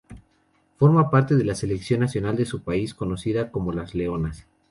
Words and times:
Forma 0.79 1.11
parte 1.11 1.35
de 1.35 1.43
la 1.43 1.53
Selección 1.53 1.99
nacional 1.99 2.35
de 2.35 2.47
su 2.47 2.63
país 2.63 2.95
conocida 2.95 3.51
como 3.51 3.71
"Las 3.71 3.93
Leonas". 3.93 4.47